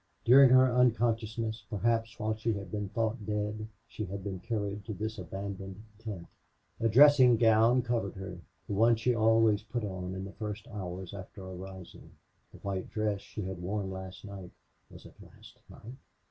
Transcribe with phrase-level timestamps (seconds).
[0.25, 4.95] During her unconsciousness, perhaps while she had been thought dead, she had been carried to
[4.95, 6.25] this abandoned tent.
[6.79, 11.13] A dressing gown covered her, the one she always put on in the first hours
[11.13, 12.09] after arising.
[12.51, 14.49] The white dress she had worn last night
[14.89, 15.93] was it last night?